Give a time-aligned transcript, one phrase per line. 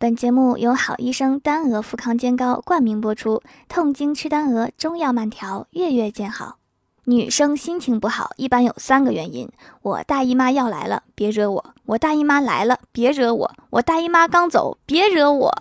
[0.00, 6.58] 本节目由好医生丹鹅复康煎膏冠名播出，痛经吃丹鹅，中药慢调，月月见好。
[7.06, 9.50] 女生心情不好，一般有三个原因：
[9.82, 15.52] 我大姨妈要来了，别惹我；我大姨妈来了，别惹我；我大姨妈刚走，别惹我。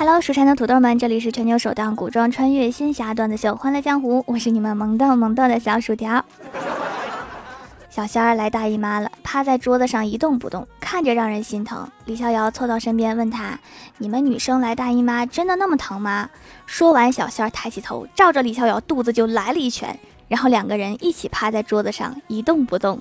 [0.00, 6.24] Hello，蜀山的土豆们，这里是全球首档古装穿越仙侠段子秀《欢乐江湖》，我是你们萌逗萌逗的小薯条。
[7.90, 11.86] 小仙儿来大姨妈了，趴在桌子上一动不动，看着让人心疼。
[12.06, 13.60] 李逍遥凑到身边问他
[14.00, 16.30] ：“你们女生来大姨妈真的那么疼吗？”
[16.64, 19.94] 说完，小仙儿抬起头，照着李逍遥肚子就来了一拳，
[20.28, 22.98] 然后两个人一起趴在桌子上一动不动。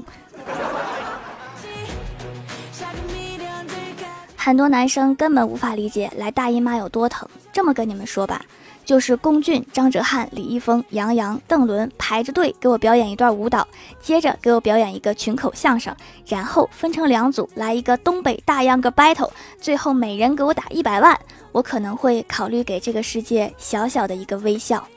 [4.42, 7.28] 很多男生根本无法理解来大姨妈有多疼。
[7.52, 8.42] 这么跟你们说吧，
[8.86, 13.68] 就是龚俊、张哲瀚、李易峰、杨洋、邓伦排着队给我表演一段舞蹈，
[14.00, 15.94] 接着给我表演一个群口相声，
[16.26, 19.30] 然后分成两组来一个东北大秧歌 battle，
[19.60, 21.20] 最后每人给我打一百万，
[21.52, 24.88] 我可能会考虑给这个世界小小的一个微笑。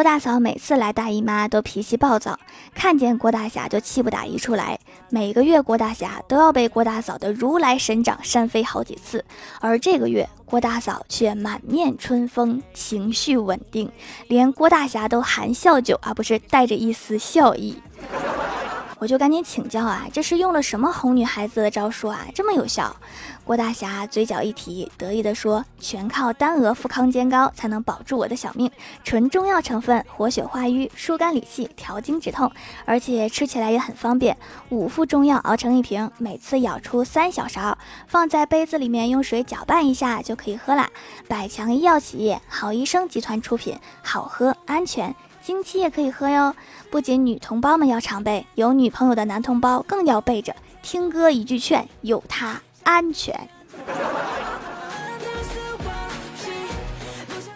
[0.00, 2.38] 郭大嫂每次来大姨妈都脾气暴躁，
[2.74, 4.78] 看见郭大侠就气不打一处来。
[5.10, 9.22] 每个月郭大侠都要被郭大嫂的如来神掌扇飞好几次，
[9.60, 13.92] 而这个月郭大嫂却满面春风，情绪稳定，
[14.26, 17.76] 连郭大侠都含笑九啊，不是带着一丝笑意。
[19.00, 22.94] 我就赶紧请教啊，这是用了什么哄女孩子的招数啊，这么有效？
[23.44, 28.70] 郭大侠嘴角一提，得意地说：“全靠丹鹅复康煎膏才能保住我的小命，
[29.02, 32.52] 纯中药成分，活血化瘀，疏肝理气，调经止痛，
[32.84, 34.36] 而且吃起来也很方便。
[34.68, 40.90] 五副中药熬成一瓶，每次舀出三小勺，放在杯子里面，用水搅拌一下就可以喝啦。
[41.26, 45.14] 百强医药企业好医生集团出品，好喝安全。”
[45.50, 46.54] 经期也可以喝哟，
[46.92, 50.54] 不仅女同胞们要常备，有女朋友的男同胞更要备着。
[50.80, 53.36] 听哥一句劝，有它安全。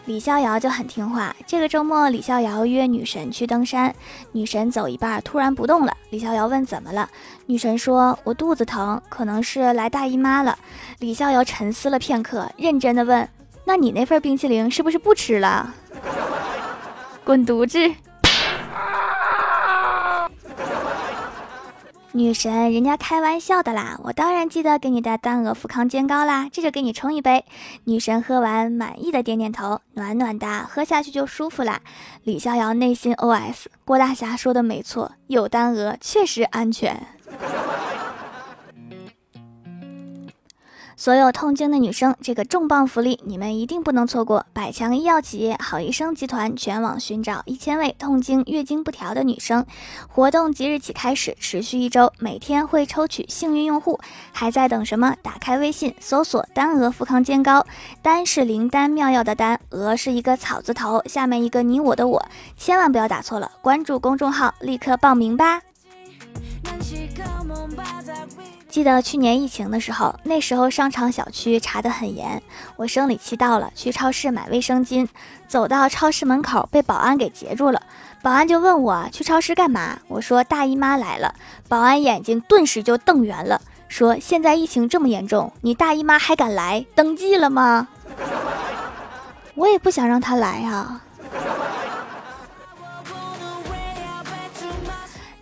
[0.06, 1.36] 李逍遥就很听话。
[1.46, 3.94] 这个周末，李逍遥约女神去登山，
[4.32, 5.96] 女神走一半突然不动了。
[6.10, 7.08] 李逍遥问怎么了，
[7.46, 10.58] 女神说：“我肚子疼，可能是来大姨妈了。”
[10.98, 13.28] 李逍遥沉思了片刻，认真的问
[13.64, 15.72] ：“那你那份冰淇淋是不是不吃了？”
[17.24, 17.78] 滚犊子！
[22.12, 27.44] 女神，人家开玩笑的啦，我当然记得给你带丹鹅富康煎膏啦，这就给你冲一杯。
[27.84, 31.80] 女神喝完，满意的点点头，暖暖的，喝下去就舒服啦。
[32.22, 37.04] 李逍遥内心 OS：郭大侠说的没错，有丹鹅确实安全。
[40.96, 44.46] 所有痛经的女生，这个重磅福利你们一定不能错过！
[44.52, 49.66] 百强医药企业好医生集团全网寻找一千位痛经、月经不调的女生，
[50.08, 53.98] 活动即日起开始，持续一周，每天会抽取幸运用户。
[54.32, 55.16] 还在等什么？
[55.20, 57.66] 打开微信，搜索“丹鹅富康煎膏”，
[58.00, 62.24] 丹是灵丹妙药的丹，鹅是一个草字头，下面一个你我的我，
[62.56, 63.50] 千万不要打错了。
[63.60, 65.60] 关注公众号，立刻报名吧！
[68.74, 72.42] 记得去年疫情的时候，那时候商场小区查得很严。
[72.74, 75.06] 我生理期到了，去超市买卫生巾，
[75.46, 77.80] 走到超市门口被保安给截住了。
[78.20, 80.00] 保安就问我去超市干嘛？
[80.08, 81.32] 我说大姨妈来了。
[81.68, 86.84] 保安眼睛顿时就瞪圆了，说现在疫情这么严重，你大姨妈还敢来？
[86.96, 87.86] 登记了吗？
[89.54, 91.03] 我也不想让他来啊。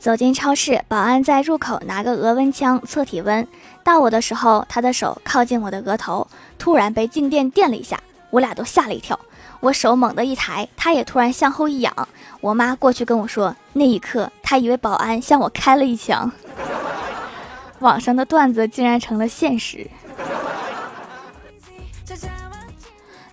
[0.03, 3.47] 走进超市，保安在入口拿个额温枪测体温。
[3.85, 6.27] 到我的时候，他的手靠近我的额头，
[6.59, 9.17] 突然被静电电了一下，我俩都吓了一跳。
[9.61, 12.09] 我手猛地一抬，他也突然向后一仰。
[12.41, 16.33] 我妈过去跟我说，那一刻她以为保安向我开了一枪。
[17.79, 19.87] 网上的段子竟然成了现实。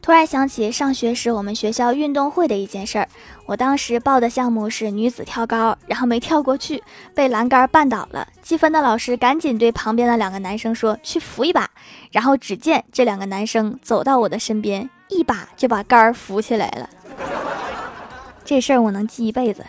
[0.01, 3.07] 突然想起上学时我们学校运动会的一件事儿，
[3.49, 6.83] 我当时报的项目是女子跳高，然后没跳过去，
[7.15, 8.27] 被栏杆绊倒了。
[8.43, 11.67] 积分的老师赶紧对旁边的两个男生说：“去扶一把。”
[12.13, 16.87] 然后只见这两个男生走到我的身边，一把就把杆儿扶起来了。
[18.45, 19.65] 这事儿我能记一辈子。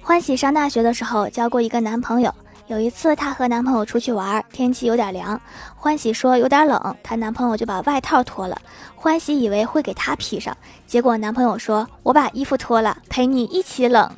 [0.00, 2.32] 欢喜上大学的时候交过一个男朋友。
[2.66, 5.38] 有一次，她和男朋友出去玩，天气有点凉。
[5.76, 8.56] 欢喜说有点冷，她男朋友就把外套脱了。
[8.94, 10.56] 欢喜以为会给她披上，
[10.86, 14.10] 结果男朋友说：“我把衣服脱了，陪你一起冷。”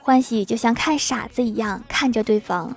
[0.00, 2.74] 欢喜就像看傻子一样看着对方。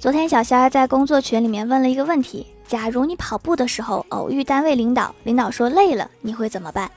[0.00, 6.90] 昨天小仙儿在工作群里面问了一个问题：假如你跑步的时候偶遇单位领导，领导说累了，你会怎么办？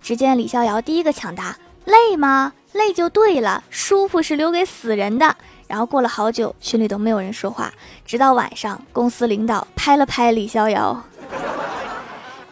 [0.00, 2.52] 只见李逍遥第一个抢答：累吗？
[2.72, 5.36] 累就对了，舒服是留给死人的。
[5.66, 7.72] 然后过了好久，群里都没有人说话，
[8.04, 11.02] 直到晚上，公司领导拍了拍李逍遥，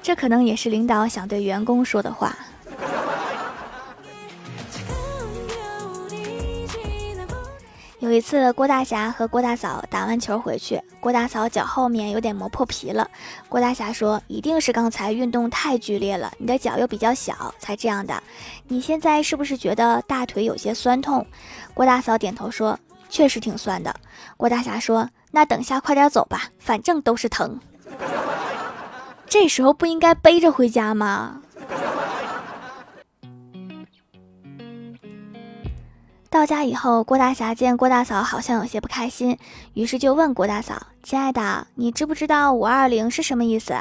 [0.03, 2.37] 这可能也是领导想对员工说的话。
[8.01, 13.11] 有一次，郭大侠和郭大嫂打完球回去，郭大嫂脚后面有点磨破皮了。
[13.49, 18.23] 郭大侠说：“一定是刚才运动太剧烈了，你的脚又比较小，才这样的。
[18.69, 21.27] 你现在是不是觉得大腿有些酸痛？”
[21.75, 22.79] 郭大嫂点头说
[23.11, 23.93] ：“确实挺酸的。”
[24.39, 27.59] 郭大侠说：“那等下快点走吧，反正都是疼。
[29.27, 31.43] ”这时候不应该背着回家吗？
[36.31, 39.39] 到家以后，郭大侠见郭大嫂好像有些不开心，
[39.73, 43.75] 于是就问郭大嫂：“亲爱的，你知不知道五二零是什么意思？”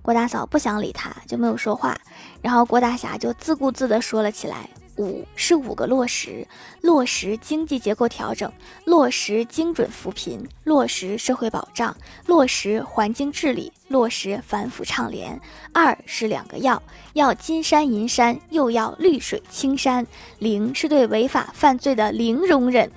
[0.00, 1.98] 郭大嫂不想理他，就没有说话。
[2.40, 4.70] 然后郭大侠就自顾自地说了起来。
[4.98, 6.46] 五是五个落实：
[6.82, 8.52] 落实经济结构调整，
[8.84, 11.96] 落实精准扶贫，落实社会保障，
[12.26, 15.40] 落实环境治理，落实反腐倡廉。
[15.72, 16.80] 二是两个要：
[17.14, 20.06] 要金山银山，又要绿水青山。
[20.38, 22.88] 零是对违法犯罪的零容忍。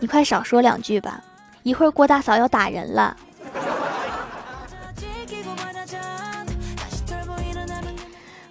[0.00, 1.22] 你快少说两句吧，
[1.62, 3.16] 一会儿郭大嫂要打人了。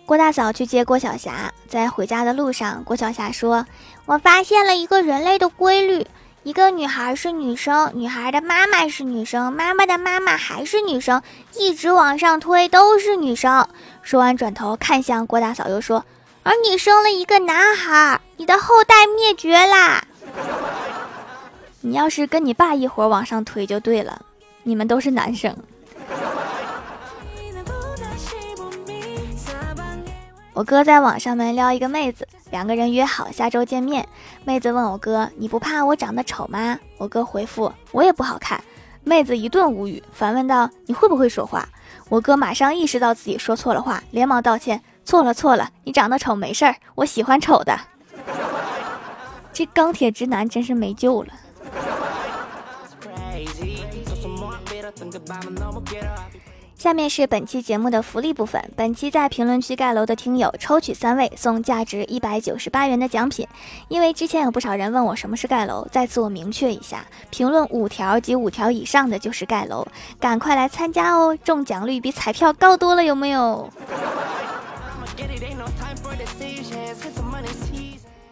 [0.05, 3.65] 郭大嫂去接郭晓霞，在回家的路上，郭晓霞说
[4.07, 6.07] ：“我发现了一个人类的规律，
[6.43, 11.21] 一个女孩是女生，女孩的妈妈是女生，妈妈的妈妈还是女生，
[11.55, 13.67] 一直往上推都是女生。”
[14.01, 16.03] 说完，转头看向郭大嫂，又说
[16.41, 20.03] ：“而你生了一个男孩，你的后代灭绝啦！
[21.81, 24.19] 你要是跟你爸一伙往上推就对了，
[24.63, 25.55] 你们都是男生。”
[30.53, 34.07] 我哥在网上面撩一个妹子，两个人约好下周见面。
[34.45, 38.63] 妹子问我哥：“你不怕我长得丑吗？”我哥回复：“我也不好看。”
[39.03, 41.67] 妹子一顿无语，反问道：“你会不会说话？”
[42.07, 47.79] 我哥马上意识到自己说错了话，连忙道歉：“错了错了，你长得丑没事儿，我喜欢丑的。
[49.51, 51.33] ”这钢铁直男真是没救了。
[56.81, 58.59] 下面是本期节目的福利部分。
[58.75, 63.47] 本期在评论区盖楼的听友抽取三位送价值一百九十八元的奖品。
[63.87, 69.87] 因为之前有不少人问我什么是盖楼，在此我明确一下：评论五条及五条以上的就是盖楼，
[70.19, 71.37] 赶快来参加哦！
[71.43, 73.69] 中奖率比彩票高多了，有没有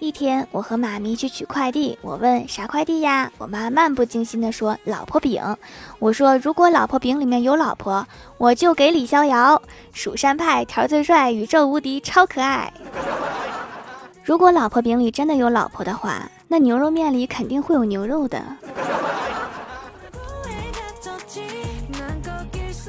[0.00, 3.30] 一天，我和妈咪去取快递，我问啥快递呀？
[3.36, 5.42] 我妈漫不经心地说：“老婆饼。”
[5.98, 8.06] 我说：“如果老婆饼里面有老婆，
[8.36, 9.60] 我就给李逍遥。”
[9.92, 12.72] 蜀山派条最帅，宇宙无敌，超可爱。
[14.22, 18.40] 如果老婆饼里真的有老婆的话，那牛肉面里肯定会有牛肉的。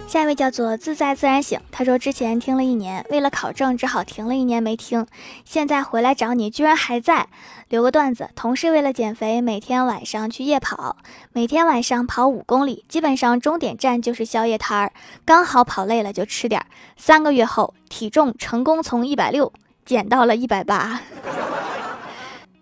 [0.10, 5.06] 下一位叫做自在自然醒，他说之前听了一年，为了考证只好停了一年没听，
[5.46, 7.28] 现在回来找你居然还在。
[7.68, 10.98] 留个段子，同事为了减肥，每天晚上去夜跑，
[11.32, 14.92] 每天晚上跑五公里，基本上终点站就是宵夜摊儿，
[15.24, 16.66] 刚好跑累了就吃点儿。
[16.98, 19.54] 三个月后，体重成功从一百六
[19.86, 21.02] 减到了一百八，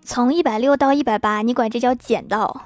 [0.03, 2.63] 从一百六到一百八，你管这叫减到？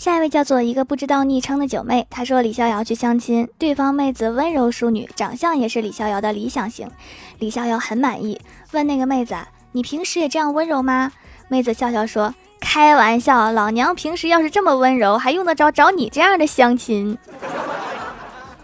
[0.00, 6.90] 下一位叫做一个不知道昵称的九妹，她说李逍遥去相亲，对方妹子温柔淑女，长相也是李逍遥的理想型，
[7.38, 8.40] 李逍遥很满意，
[8.72, 9.34] 问那个妹子
[9.72, 11.12] ：“你平时也这样温柔吗？”
[11.48, 17.18] 妹子笑笑说：“开玩笑，老娘平时要是这么温柔，还用得着找你这样的相亲？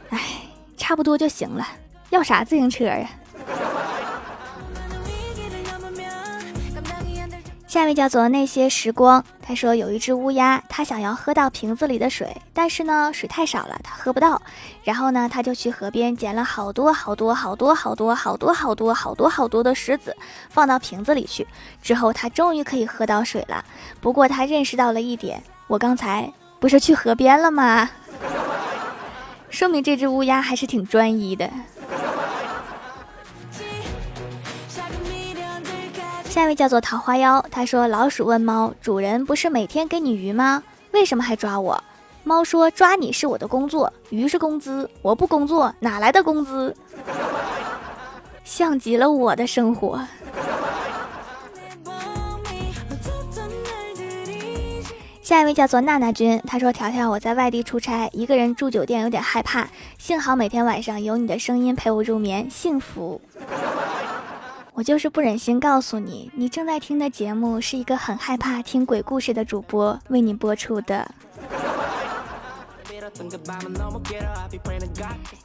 [0.09, 0.19] 哎，
[0.79, 1.69] 差不多就行了，
[2.09, 3.11] 要啥自行车呀？”
[7.77, 14.41] 下一位叫做那些时光，他说有一只乌鸦，它想要喝到瓶子里的水，但是呢水太少了，它喝不到。
[14.83, 20.17] 然后呢，他就去河边捡了好多好多好多好多好多好多好多好多的石子，
[20.49, 21.47] 放到瓶子里去。
[21.83, 23.63] 之后他终于可以喝到水了。
[24.01, 27.91] 不过他认识到了一点，我刚才不是去河边了吗？
[29.51, 31.51] 说明这只乌鸦还是挺专一的。
[36.37, 40.63] 下一位叫做桃花妖，他说：“老鼠问猫主人，不是每天给你鱼吗？
[40.93, 41.83] 为什么还抓我？”
[42.25, 46.77] 猫说：“抓你是我的工作，鱼是工资，我不工作哪来的工资？”
[48.45, 49.99] 像极了我的生活。
[55.23, 59.67] 下一位叫做娜娜君，她说：“条条，我在外地出差，一个人住酒店有点害怕，
[59.97, 63.19] 幸好每天晚上有你的声音陪我入眠，幸福。”
[64.77, 71.11] 我就是不忍心告诉你，你正在听的节目是一个很害怕听鬼故事的主播为你播出的。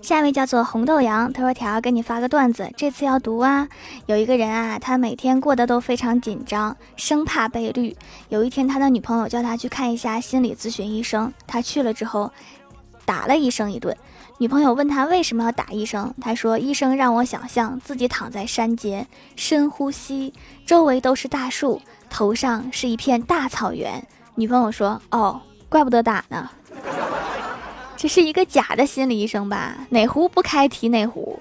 [0.01, 3.69] 下一位叫做红豆杨，他说：“条给你发个段子，这次要读啊。
[4.05, 7.95] 有一个人啊，他每天过得都非常紧张，生怕被绿。
[8.27, 12.29] 有一天，他的女朋友叫他去看一下心理咨询医生，他去了之后，
[13.05, 13.95] 打了医生一顿。”
[14.41, 19.05] 女朋友问他为什么要打医生，他说：“医生让我想象自己躺在山间，
[19.35, 20.33] 深呼吸，
[20.65, 21.79] 周围都是大树，
[22.09, 26.49] 头上是一片大草原。”女朋友说：“哦，怪不得打呢，
[27.95, 29.75] 这是一个假的心理医生吧？
[29.89, 31.39] 哪壶不开提哪壶。”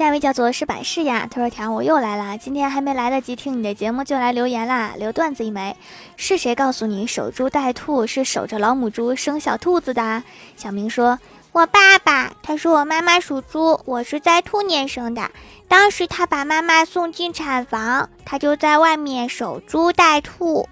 [0.00, 5.76] 下一位叫做是百事呀，他说：“条我又来了，今天还没来得及听你的节目就来留言啦，留段子一枚。
[6.16, 10.22] 是谁告诉你守株待兔是守着老母猪生小兔子的？”
[10.56, 11.18] 小明说
[11.52, 15.30] ：“我爸爸，他说我妈妈属猪，我是在兔年生的。
[15.68, 20.66] 当时他把妈妈送进产房，他就在外面守株待兔，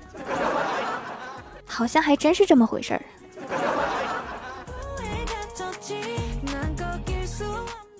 [1.66, 3.02] 好像还真是这么回事儿。”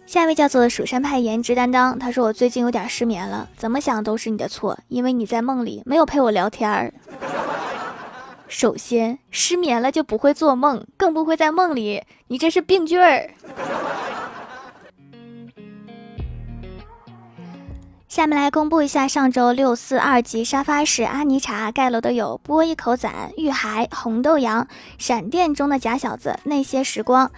[0.09, 6.91] 下一位叫做蜀山派颜值担当，他说我最近有点失眠了，怎么想都是你的错，因为你在梦里没有陪我聊天儿。
[8.49, 13.29] 首先，失眠了就不会做梦，更不会在梦里，你这是病句儿。
[18.09, 27.31] 下面来公布一下上周六四二级沙发是阿尼茶盖楼的有波一口攒、玉海、红豆羊、闪电中的假小子、那些时光。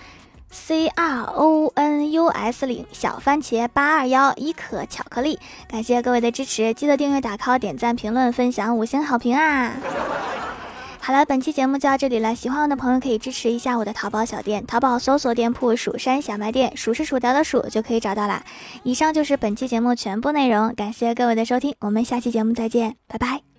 [0.50, 5.38] C R O N U S 领小番茄八二幺一可巧克力，
[5.68, 9.72] 感谢各位的支持，记得订阅、打 call、点赞、评论、分享、五星好评啊！
[11.02, 18.42] 好了，本期节目就到这里了，喜欢我的朋友可以支持一下我的淘宝小店，淘宝搜索店铺“蜀山小卖店”，数是薯条的数就可以找到啦。
[18.82, 23.49] 以上就是本期节目全部内容，感谢各位的收听，我们下期节目再见，拜拜。